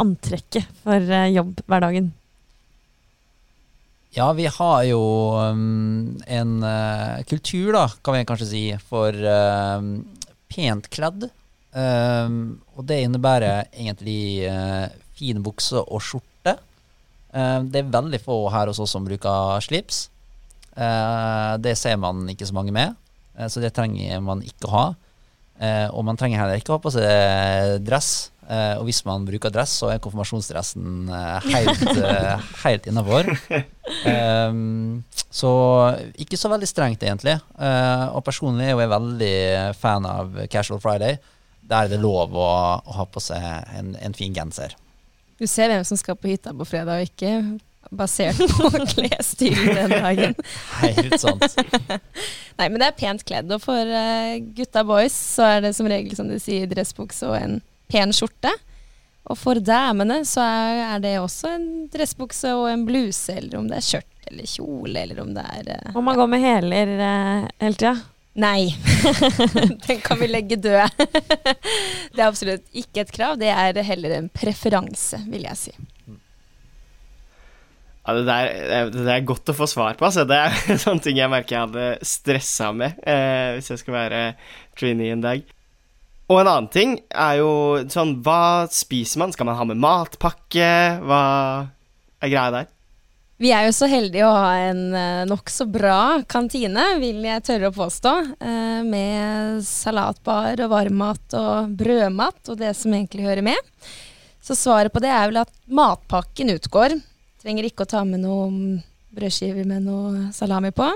[0.00, 2.12] antrekket for jobb hverdagen?
[4.10, 5.02] Ja, vi har jo
[5.38, 9.78] um, en uh, kultur, da, kan vi kanskje si, for uh,
[10.50, 11.28] pent kledd.
[11.70, 16.56] Um, og det innebærer egentlig uh, fin bukse og skjorte.
[17.30, 20.08] det er veldig få her hos oss som bruker slips.
[21.62, 22.96] det ser man ikke så mange med,
[23.46, 24.86] så det trenger man ikke å ha.
[25.92, 28.32] og man trenger heller ikke å ha på seg dress.
[28.50, 33.30] Uh, og hvis man bruker dress, så er konfirmasjonsdressen uh, helt, uh, helt innafor.
[34.02, 35.52] Um, så
[36.18, 37.36] ikke så veldig strengt, egentlig.
[37.54, 39.36] og personlig er jeg veldig
[39.78, 41.20] fan av Casual Friday.
[41.62, 42.50] Der er det lov å,
[42.82, 43.38] å ha på seg
[43.78, 44.74] en, en, fin genser.
[45.38, 47.60] Du ser hvem som skal på hytta på fredag, og ikke
[47.94, 50.34] basert på klesstilen den dagen.
[50.82, 51.46] Helt sant.
[52.58, 53.54] Nei, men det er pent kledd.
[53.54, 53.96] Og for
[54.58, 57.60] gutta boys så er det som regel, som du sier, dressbukse og en
[57.90, 58.52] pen skjorte.
[59.30, 63.78] Og for damene så er det også en dressbukse og en bluse, eller om det
[63.78, 67.46] er skjørt eller kjole, eller om det er uh, Om man går med hæler uh,
[67.60, 67.94] hele tida?
[68.40, 68.70] Nei.
[69.86, 71.02] Den kan vi legge død.
[72.14, 75.72] Det er absolutt ikke et krav, det er heller en preferanse, vil jeg si.
[78.06, 80.06] Ja, det, der, det der er godt å få svar på.
[80.08, 80.24] Altså.
[80.28, 84.22] Det er sånne ting jeg merker jeg hadde stressa med eh, hvis jeg skal være
[84.78, 85.44] trainee en dag.
[86.30, 87.52] Og en annen ting er jo
[87.90, 89.32] sånn Hva spiser man?
[89.34, 90.68] Skal man ha med matpakke?
[91.02, 91.22] Hva
[92.22, 92.68] er greia der?
[93.40, 97.70] Vi er jo så heldige å ha en uh, nokså bra kantine, vil jeg tørre
[97.70, 98.12] å påstå.
[98.36, 103.72] Uh, med salatbar og varmmat og brødmat og det som egentlig hører med.
[104.44, 106.98] Så svaret på det er vel at matpakken utgår.
[107.40, 108.82] Trenger ikke å ta med noen
[109.16, 110.92] brødskiver med noe salami på.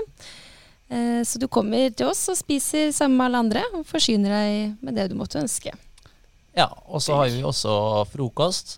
[0.89, 4.85] Eh, så du kommer til oss og spiser sammen med alle andre og forsyner deg
[4.85, 5.73] med det du måtte ønske.
[6.55, 8.77] Ja, og så har vi også frokost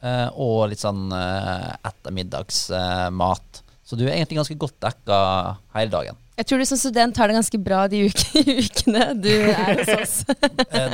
[0.00, 3.62] eh, og litt sånn eh, ettermiddagsmat.
[3.84, 5.18] Så du er egentlig ganske godt dekka
[5.76, 6.24] hele dagen.
[6.38, 9.94] Jeg tror du som student har det ganske bra de uke, ukene du er hos
[9.96, 10.16] oss.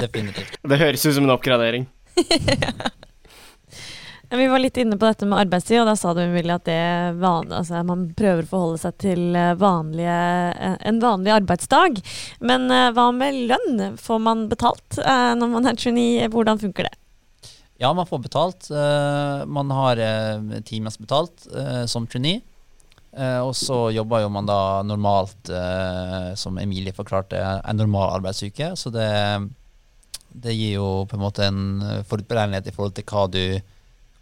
[0.00, 0.56] Definitivt.
[0.64, 1.88] Det høres ut som en oppgradering.
[2.16, 2.72] ja.
[4.30, 7.18] Vi var litt inne på dette med arbeidstid, og da sa du Emilie, at er
[7.20, 10.16] altså, man prøver å forholde seg til eh, vanlige,
[10.54, 12.00] eh, en vanlig arbeidsdag.
[12.40, 13.98] Men uh, hva med lønn?
[14.00, 16.28] Får man betalt når man er trainee?
[16.32, 16.94] Hvordan funker det?
[17.82, 18.68] Ja, man får betalt.
[19.50, 19.98] Man har
[20.64, 21.46] timers betalt
[21.90, 22.40] som trainee.
[23.42, 25.50] og så jobber jo man da normalt,
[26.38, 28.70] som Emilie forklarte, en normal arbeidsuke.
[28.78, 29.10] Så det,
[30.30, 33.42] det gir jo på en måte en forutberegnelighet i forhold til hva du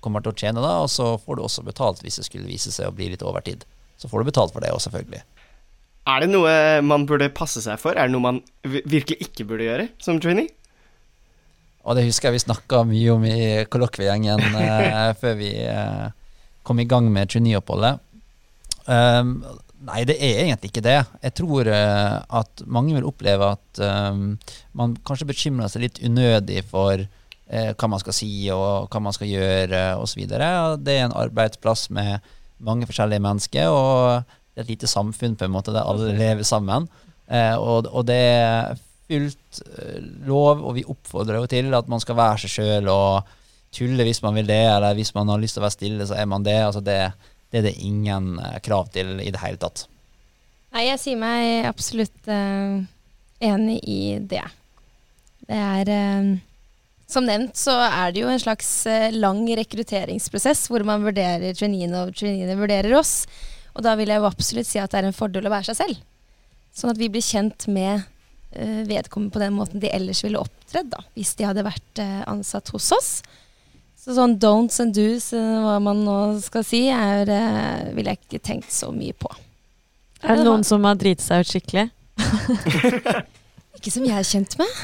[0.02, 2.74] kommer til å tjene da, og så får du også betalt hvis det skulle vise
[2.74, 3.64] seg å bli litt overtid.
[4.00, 5.22] Så får du betalt for det òg, selvfølgelig.
[6.10, 7.94] Er det noe man burde passe seg for?
[7.94, 10.50] Er det noe man virkelig ikke burde gjøre som trainee?
[11.82, 16.08] Og det husker jeg vi snakka mye om i kollokviegjengen eh, før vi eh,
[16.66, 18.02] kom i gang med traineeoppholdet.
[18.86, 19.36] Um,
[19.86, 21.00] nei, det er egentlig ikke det.
[21.22, 24.36] Jeg tror uh, at mange vil oppleve at um,
[24.78, 27.02] man kanskje bekymrer seg litt unødig for
[27.52, 30.24] eh, hva man skal si og hva man skal gjøre osv.
[30.26, 30.40] Det
[30.96, 32.24] er en arbeidsplass med
[32.62, 36.88] mange forskjellige mennesker, og et lite samfunn på en måte der alle lever sammen.
[37.28, 42.02] Eh, og, og, det er fullt eh, lov, og vi oppfordrer jo til at man
[42.02, 43.38] skal være seg sjøl og
[43.72, 46.18] tulle hvis man vil det, eller hvis man har lyst til å være stille, så
[46.20, 46.58] er man det.
[46.60, 46.98] Altså det,
[47.52, 49.86] det er det ingen eh, krav til i det hele tatt.
[50.72, 52.80] Nei, jeg sier meg absolutt uh,
[53.44, 54.44] enig i det.
[55.44, 56.30] Det er uh,
[57.12, 62.06] som nevnt så er det jo en slags eh, lang rekrutteringsprosess hvor man vurderer traineene
[62.06, 63.26] og traineene vurderer oss.
[63.76, 65.78] Og da vil jeg jo absolutt si at det er en fordel å være seg
[65.78, 66.00] selv.
[66.76, 70.90] Sånn at vi blir kjent med uh, vedkommende på den måten de ellers ville opptredd
[70.92, 73.10] da, hvis de hadde vært uh, ansatt hos oss.
[74.00, 77.28] Så sånn don'ts and do's, hva man nå skal si, er,
[77.94, 79.30] vil jeg ikke tenkt så mye på.
[80.26, 81.86] Er det noen som har driti seg ut skikkelig?
[83.78, 84.82] ikke som jeg er kjent med.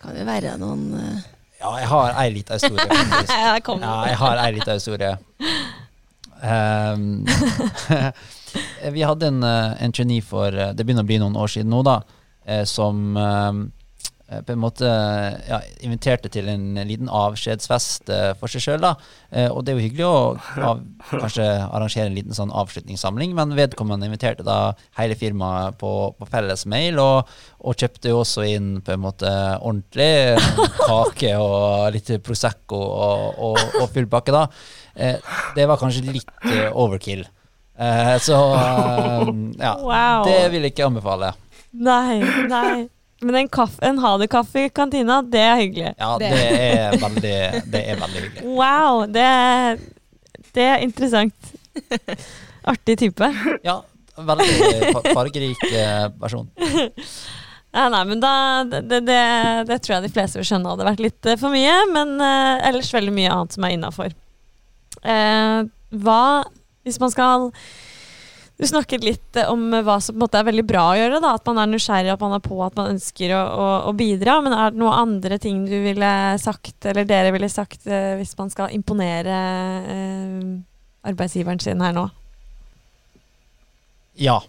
[0.00, 1.20] Kan jo være noen uh...
[1.60, 3.32] Ja, jeg har ei lita historie, faktisk.
[3.36, 5.10] ja, jeg har ei lita historie.
[6.40, 7.26] Um,
[8.96, 11.70] vi hadde en, eh, en trainee for eh, Det begynner å bli noen år siden
[11.70, 12.00] nå, da.
[12.66, 13.12] Som
[14.46, 18.84] på en måte ja, inviterte til en liten avskjedsfest uh, for seg sjøl.
[18.86, 20.18] Uh, og det er jo hyggelig å
[20.70, 24.58] av, kanskje arrangere en liten sånn avslutningssamling, men vedkommende inviterte da
[25.00, 29.32] hele firmaet på, på felles mail, og, og, kjøpte jo også inn på en måte
[29.58, 30.38] ordentlig
[30.86, 34.46] kake og litt Prosecco og, og, og full pakke, da.
[34.94, 37.26] Uh, det var kanskje litt overkill.
[38.20, 38.38] så
[39.66, 40.24] ja, wow.
[40.28, 41.34] det vil jeg ikke anbefale.
[41.72, 42.99] Nei, nei.
[43.20, 45.92] Men en, kaffe, en ha det-kaffe i kantina, det er hyggelig.
[45.98, 47.34] Ja, det er veldig,
[47.72, 48.44] det er veldig hyggelig.
[48.56, 49.26] Wow, det,
[50.56, 51.52] det er interessant.
[52.72, 53.28] Artig type.
[53.66, 53.80] Ja,
[54.16, 55.68] veldig fargerik
[56.20, 56.48] versjon.
[57.70, 58.32] Ja, nei, men da,
[58.66, 59.18] det, det,
[59.68, 61.76] det, tror jeg de fleste vil skjønne hadde vært litt eh, for mye.
[61.94, 64.16] Men uh, ellers veldig mye annet som er innafor.
[65.04, 65.70] Uh,
[66.02, 66.22] hva
[66.84, 67.46] Hvis man skal
[68.60, 71.20] du snakket litt eh, om hva som på en måte er veldig bra å gjøre.
[71.24, 71.32] Da.
[71.38, 74.36] At man er nysgjerrig, at man er på, at man ønsker å, å, å, bidra.
[74.44, 78.36] Men er det noen andre ting du ville sagt, eller dere ville sagt, eh, hvis
[78.38, 79.40] man skal imponere
[79.96, 80.46] eh,
[81.08, 82.06] arbeidsgiveren sin her nå?
[84.20, 84.40] Ja.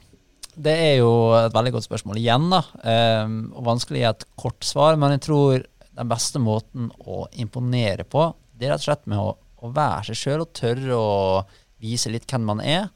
[0.52, 2.60] Det er jo et veldig godt spørsmål igjen, da.
[2.84, 4.98] Um, og vanskelig i et kort svar.
[5.00, 8.28] Men jeg tror den beste måten å imponere på,
[8.60, 9.30] det er rett og slett med å,
[9.64, 11.14] å være seg sjøl og tørre å
[11.82, 12.90] vise litt hvem man er.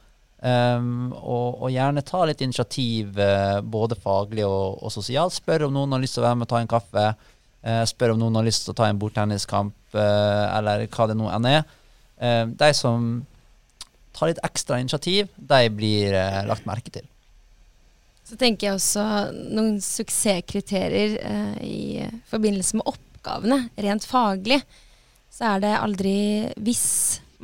[0.45, 5.33] Um, og, og, gjerne ta litt initiativ, uh, både faglig og, og, sosialt.
[5.33, 7.05] Spør om noen har lyst til å være med og ta en kaffe.
[7.65, 11.17] Uh, spør om noen har lyst til å ta en bordtenniskamp, uh, eller hva det
[11.17, 11.65] nå enn er.
[12.23, 13.07] Ehm, de som
[14.15, 16.13] tar litt ekstra initiativ, de blir
[16.47, 17.03] lagt merke til.
[18.23, 19.03] Så tenker jeg også
[19.33, 21.17] noen suksesskriterier
[21.59, 24.61] i forbindelse med oppgavene, rent faglig.
[25.27, 26.15] Så er det aldri
[26.55, 26.85] hvis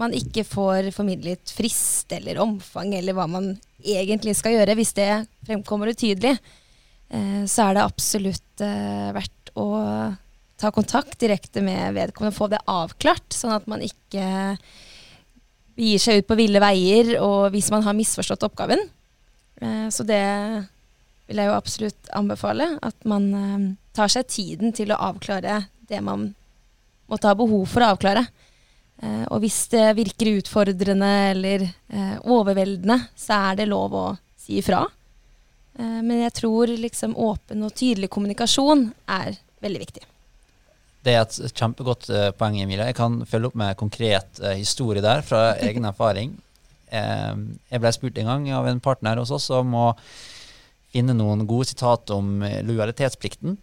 [0.02, 5.10] man ikke får formidlet frist eller omfang eller hva man egentlig skal gjøre, hvis det
[5.48, 6.36] fremkommer utydelig,
[7.14, 9.68] eh, så er det absolutt eh, verdt å
[10.62, 14.26] ta kontakt direkte med vedkommende og få det avklart, sånn at man ikke
[15.78, 18.84] begir seg ut på ville veier og hvis man har misforstått oppgaven.
[19.62, 20.22] Eh, så det
[21.30, 22.68] vil jeg jo absolutt anbefale.
[22.84, 26.34] At man tar seg tiden til å avklare det man
[27.12, 28.26] måtte ha behov for å avklare.
[29.02, 31.68] Eh, og hvis det virker utfordrende eller
[32.22, 34.08] overveldende, så er det lov å
[34.40, 34.86] si ifra.
[35.82, 40.02] men jeg tror liksom åpen og tydelig kommunikasjon er veldig viktig.
[41.02, 42.90] Det er et kjempegodt poeng, Emilie.
[42.92, 46.36] Jeg kan følge opp med konkret historie der, fra egen erfaring.
[46.92, 49.88] jeg ble spurt en gang av en partner hos oss om å
[50.92, 53.58] finne noen gode sitat om eh, lojalitetsplikten.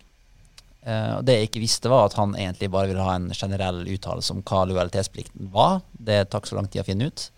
[0.88, 4.32] Uh, det jeg ikke visste, var at han egentlig bare ville ha en generell uttalelse
[4.34, 5.82] om hva lojalitetsplikten var.
[5.92, 7.28] Det tok så lang tid å finne ut.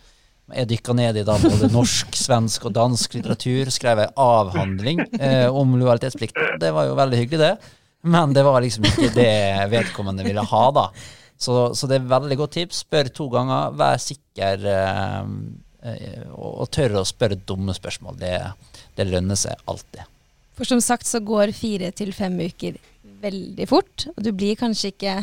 [0.51, 5.49] Jeg dykka ned i da både norsk, svensk og dansk litteratur, skrev en avhandling uh,
[5.55, 6.59] om lojalitetsplikten.
[6.63, 7.77] Det var jo veldig hyggelig, det.
[8.11, 9.33] Men det var liksom ikke det
[9.71, 10.87] vedkommende ville ha, da.
[11.41, 12.85] Så, så det er veldig godt tips.
[12.85, 13.75] Spør to ganger.
[13.77, 15.27] Vær sikker, uh,
[16.37, 18.19] og, tørre tør å spørre dumme spørsmål.
[18.21, 18.35] Det
[19.01, 20.05] det lønner seg alltid.
[20.59, 22.77] For som sagt så går fire til fem uker
[23.23, 25.21] veldig fort, og du blir kanskje ikke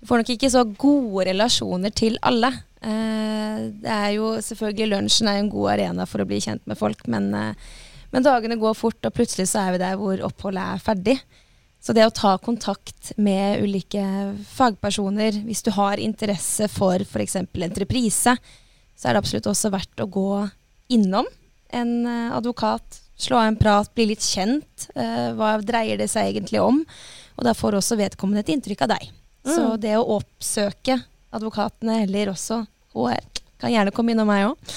[0.00, 2.48] Du får nok ikke så gode relasjoner til alle.
[2.80, 6.78] Eh, det er jo selvfølgelig Lunsjen er en god arena for å bli kjent med
[6.80, 7.54] folk, men, eh,
[8.10, 11.18] men dagene går fort, og plutselig så er vi der hvor oppholdet er ferdig.
[11.80, 14.02] Så det å ta kontakt med ulike
[14.48, 17.36] fagpersoner, hvis du har interesse for f.eks.
[17.36, 18.36] entreprise,
[18.96, 20.48] så er det absolutt også verdt å gå
[20.92, 21.28] innom
[21.72, 24.88] en eh, advokat, slå av en prat, bli litt kjent.
[24.96, 26.78] Hva dreier det seg egentlig om?
[27.40, 29.10] Og da får også vedkommende et inntrykk av deg.
[29.48, 29.52] Mm.
[29.56, 30.98] Så det å oppsøke
[31.32, 32.60] advokatene, eller også
[32.92, 33.22] HR,
[33.60, 34.74] kan gjerne komme innom meg òg,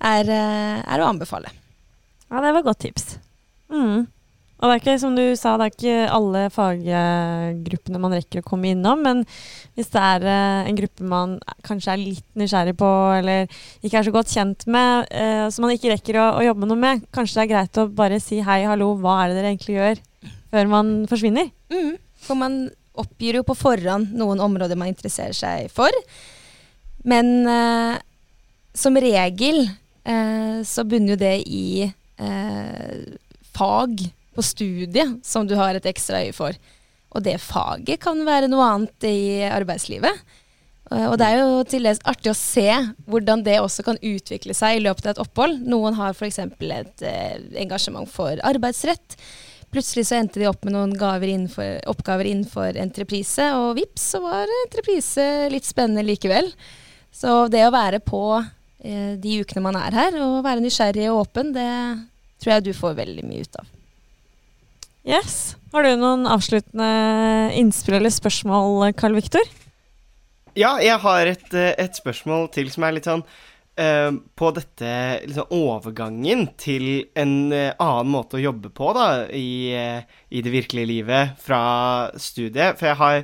[0.00, 1.52] er, eh, er, å anbefale.
[2.30, 3.14] Ja, det var godt tips.
[3.70, 4.08] Mm.
[4.60, 8.48] Og det er ikke som du sa, det er ikke alle faggruppene man rekker å
[8.50, 9.00] komme innom.
[9.06, 9.22] Men
[9.78, 13.46] hvis det er eh, en gruppe man kanskje er litt nysgjerrig på, eller
[13.80, 16.82] ikke er så godt kjent med, eh, som man ikke rekker å, å, jobbe noe
[16.82, 19.78] med, kanskje det er greit å bare si hei, hallo, hva er det dere egentlig
[19.78, 20.04] gjør,
[20.50, 21.50] før man forsvinner?
[21.72, 21.96] Mm.
[22.20, 22.62] For man
[23.00, 25.94] oppgir jo på forhånd noen områder man interesserer seg for.
[27.08, 27.96] Men eh,
[28.76, 32.98] som regel eh, så bunner jo det i eh,
[33.54, 36.56] fag på studiet som du har et ekstra øye for.
[37.10, 40.14] Og det faget kan være noe annet i arbeidslivet.
[40.90, 42.66] Og det er jo til dels artig å se
[43.06, 45.60] hvordan det også kan utvikle seg i løpet av et opphold.
[45.70, 46.40] Noen har f.eks.
[46.42, 49.14] et eh, engasjement for arbeidsrett.
[49.70, 54.50] Plutselig så endte de opp med noen innenfor, oppgaver innenfor entreprise, og vips, så var
[54.66, 56.50] entreprise litt spennende likevel.
[57.14, 61.22] Så det å være på eh, de ukene man er her, og være nysgjerrig og
[61.24, 61.70] åpen, det
[62.42, 63.70] tror jeg du får veldig mye ut av.
[65.06, 65.56] Yes.
[65.72, 66.90] Har du noen avsluttende
[67.56, 69.46] innspill eller spørsmål, Karl Viktor?
[70.58, 73.22] Ja, jeg har et, eh, et, spørsmål til som er litt sånn
[73.80, 74.94] uh, På dette
[75.26, 80.52] liksom, overgangen til en uh, annen måte å jobbe på da, i, uh, i, det
[80.54, 81.62] virkelige livet fra
[82.20, 82.78] studiet.
[82.78, 83.22] For jeg har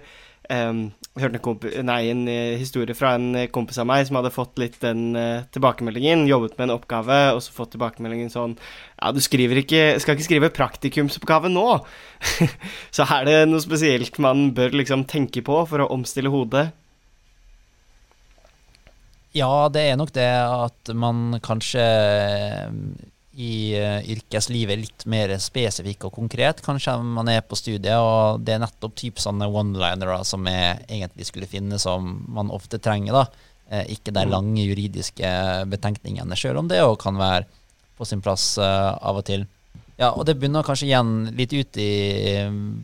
[0.71, 0.81] um,
[1.21, 4.81] hørte en, nei, en uh, historie fra en kompis av meg som hadde fått litt
[4.85, 5.19] den
[5.55, 8.57] tilbakemeldingen, jobbet med en oppgave, og så fått tilbakemeldingen sånn
[8.97, 11.69] Ja, du ikke, skal ikke skrive praktikumsoppgave nå.
[12.97, 16.71] så er det noe spesielt man bør liksom tenke på for å omstille hodet?
[19.37, 21.85] Ja, det er nok det at man kanskje
[23.37, 26.63] i yrkeslivet yrkeslivet litt mer spesifikk og konkret.
[26.65, 31.29] Kanskje man er på studiet, og det er nettopp typ sånne one-linere som jeg egentlig
[31.29, 33.13] skulle finne, som man ofte trenger.
[33.13, 33.53] da.
[33.67, 34.31] Uh, ikke de mm.
[34.31, 35.29] lange juridiske
[35.69, 37.49] betenkningene, sjøl om det òg kan være
[37.99, 39.45] på sin plass av og til.
[39.97, 41.93] Ja, og det begynner kanskje igjen litt ut i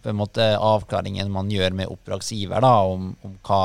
[0.03, 3.63] på en måte avklaringen man gjør med oppdragsgiver, da, om, om hva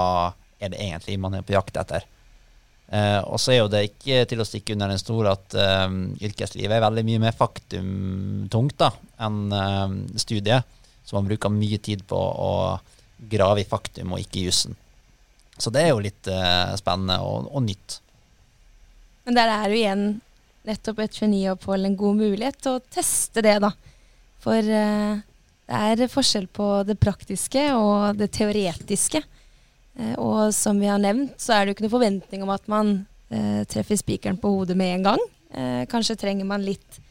[0.60, 2.06] er det egentlig man er på jakt etter.
[2.88, 5.96] Uh, og så er jo det ikke til å stikke under en stol at eh,
[6.24, 8.94] yrkeslivet er veldig mye mer faktumtungt da,
[9.28, 10.78] enn eh, studiet.
[11.04, 12.52] Så man bruker mye tid på å
[13.32, 14.78] grave i faktum og ikke i jussen.
[15.60, 16.28] Så det er jo litt
[16.78, 17.98] spennende og, og, nytt.
[19.26, 20.04] Men der er jo igjen
[20.68, 23.72] nettopp et geniopphold en god mulighet til å teste det, da.
[24.44, 29.24] For det er forskjell på det praktiske og det teoretiske.
[29.98, 32.70] Eh, og som vi har nevnt, så er det jo ikke noe forventning om at
[32.72, 32.94] man
[33.34, 35.28] eh, treffer spikeren på hodet med en gang.
[35.54, 37.02] Eh, kanskje trenger man litt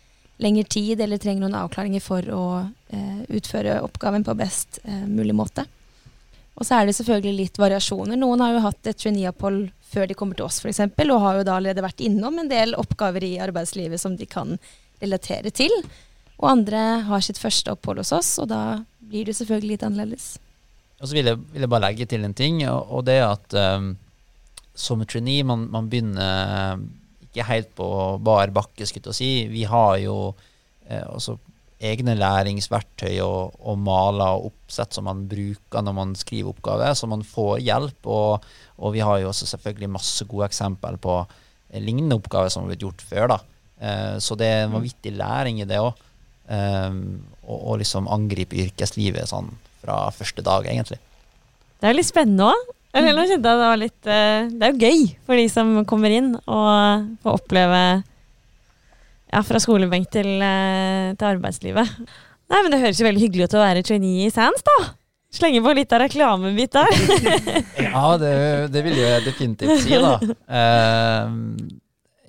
[0.42, 2.44] lengre tid eller trenger noen avklaringer for å
[2.92, 5.64] eh, utføre oppgaven på best eh, mulig måte.
[6.56, 8.16] Og så er det selvfølgelig litt variasjoner.
[8.16, 11.46] Noen har jo hatt et traineeopphold før de kommer til oss f.eks., og har jo
[11.46, 14.56] da allerede vært innom en del oppgaver i arbeidslivet som de kan
[15.02, 15.72] relatere til.
[16.36, 18.62] Og andre har sitt første opphold hos oss, og da
[19.00, 20.36] blir det selvfølgelig litt annerledes.
[21.00, 23.26] Og så vil jeg, vil jeg bare legge til en ting, og, og det er
[23.28, 23.90] at um,
[24.76, 26.80] som trainee man, man begynner
[27.26, 27.88] ikke helt på
[28.24, 29.30] bar bakke, skulle jeg si.
[29.52, 30.16] Vi har jo
[30.88, 31.36] eh, også
[31.84, 37.08] egne læringsverktøy og, og, maler og oppsett som man bruker når man skriver oppgaver, så
[37.10, 38.08] man får hjelp.
[38.08, 38.46] Og,
[38.80, 42.72] og vi har jo også selvfølgelig masse gode eksempel på eh, lignende oppgaver som har
[42.72, 43.28] blitt gjort før.
[43.34, 43.38] da.
[43.76, 45.92] Eh, så det er en vanvittig læring i det òg.
[46.48, 47.00] Eh,
[47.46, 49.52] og, liksom angripe yrkeslivet sånn
[49.86, 50.98] fra første dag, egentlig.
[51.80, 52.72] Det er litt spennende òg.
[52.96, 55.72] Eller nå kjente jeg det var litt eh, Det er jo gøy for de som
[55.88, 62.06] kommer inn og får oppleve ja, fra skolebenk til, eh, til arbeidslivet.
[62.46, 64.76] Nei, men Det høres jo veldig hyggelig ut å være trainee i Sands, da.
[65.36, 66.92] Slenge på litt av reklamebit der.
[67.88, 68.32] ja, det,
[68.72, 70.14] det, vil jeg definitivt si, da.
[70.46, 71.74] Uh,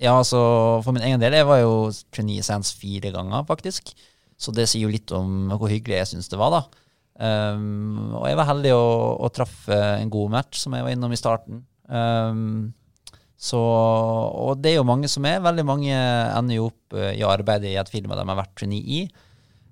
[0.02, 0.40] ja, altså
[0.84, 1.72] for min egen del, jeg var jo
[2.12, 3.94] trainee i Sands fire ganger, faktisk.
[4.38, 6.77] Så det sier jo litt om hvor hyggelig jeg syns det var, da.
[7.18, 8.82] Um, og jeg var heldig å,
[9.26, 11.64] å traffe en god match, som jeg var innom i starten.
[11.90, 12.74] Um,
[13.38, 15.42] så, og det er jo mange som er.
[15.42, 19.00] Veldig mange ender jo opp uh, i arbeidet i et firma de har vært trainee
[19.00, 19.02] i.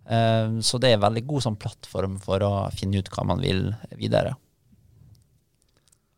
[0.06, 3.42] Um, så det er en veldig god sånn, plattform for å finne ut hva man
[3.42, 3.68] vil
[3.98, 4.34] videre.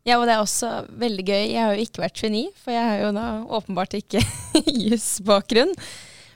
[0.07, 1.41] Ja, og det er også veldig gøy.
[1.51, 4.21] Jeg har jo ikke vært trainee, for jeg har jo da åpenbart ikke
[4.89, 5.73] jusbakgrunn.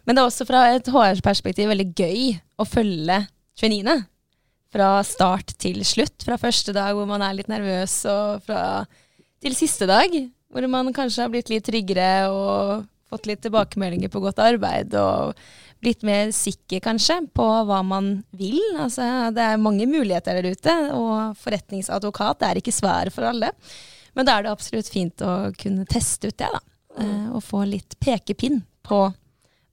[0.03, 3.23] Men det er også fra et HR-perspektiv veldig gøy å følge
[3.57, 4.03] traineene
[4.73, 6.25] fra start til slutt.
[6.25, 8.63] Fra første dag hvor man er litt nervøs, og fra
[9.43, 10.13] til siste dag
[10.53, 14.95] hvor man kanskje har blitt litt tryggere og fått litt tilbakemeldinger på godt arbeid.
[14.97, 15.37] og
[15.83, 18.59] blitt mer sikker, kanskje, på hva man vil.
[18.79, 19.03] Altså,
[19.35, 23.51] det er mange muligheter der ute, og forretningsadvokat er ikke svaret for alle.
[24.15, 26.61] Men da er det absolutt fint å kunne teste ut det, da.
[27.03, 29.01] Eh, og få litt pekepinn på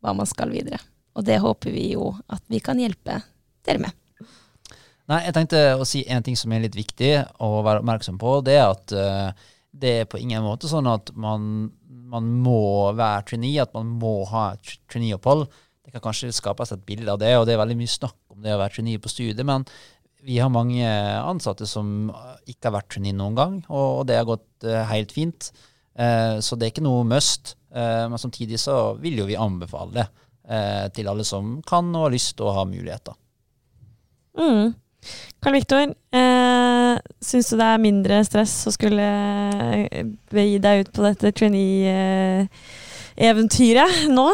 [0.01, 0.81] hva man skal videre.
[1.15, 3.21] Og det håper vi jo at vi kan hjelpe
[3.67, 3.97] dere med.
[5.11, 7.11] Nei, jeg tenkte å si en ting som er litt viktig
[7.43, 8.37] å være oppmerksom på.
[8.47, 11.71] Det er at uh, det er på ingen måte sånn at man,
[12.13, 15.49] man må være trainee, at man må ha et traineeopphold.
[15.83, 18.45] Det kan kanskje skapes et bilde av det, og det er veldig mye snakk om
[18.45, 19.43] det å være trainee på studiet.
[19.49, 19.65] Men
[20.23, 22.13] vi har mange ansatte som
[22.45, 25.51] ikke har vært trainee noen gang, og det har gått uh, helt fint.
[26.01, 27.57] Så det er ikke noe must.
[27.75, 30.05] men samtidig så vil jo vi anbefale det
[30.97, 33.19] til alle som kan og har lyst til å ha muligheter.
[34.39, 34.71] Mm.
[35.41, 39.07] Karl Viktor, eh, syns du det er mindre stress å skulle
[39.89, 44.29] eh, begi deg ut på dette trainee-eventyret nå?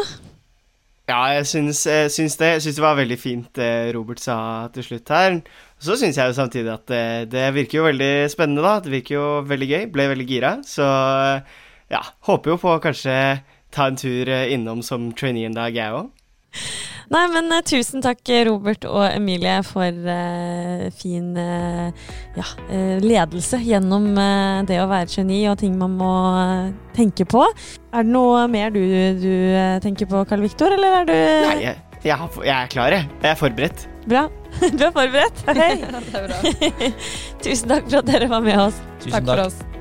[1.07, 2.49] Ja, jeg syns, jeg syns, det.
[2.57, 5.39] Jeg syns det var veldig fint det Robert sa til slutt her.
[5.79, 8.83] Så syns jeg jo samtidig at det, det, virker jo veldig spennende, da.
[8.83, 9.87] Det virker jo veldig gøy.
[9.93, 10.59] Ble veldig gira.
[10.67, 13.39] Så ja, håper jo på å kanskje
[13.71, 16.11] ta en tur innom som trainee en dag, jeg òg.
[17.07, 22.47] Nei, men uh, tusen takk, Robert og Emilie, for uh, fin uh, ja,
[23.03, 24.09] ledelse gjennom
[24.67, 26.13] det å være geni og ting man må
[26.97, 27.45] tenke på.
[27.93, 28.81] Er det noe mer du,
[29.21, 29.31] du
[29.83, 33.07] tenker på, Karl Viktor, eller er du Nei, jeg, jeg, jeg, er klar, jeg.
[33.23, 33.87] Jeg er forberedt.
[34.07, 34.27] Bra.
[34.77, 35.41] Du er forberedt?
[35.47, 35.73] Hei.
[35.83, 36.91] ja, det er bra.
[37.45, 38.85] tusen takk for at dere var med oss.
[39.01, 39.76] Tusen takk, takk for oss.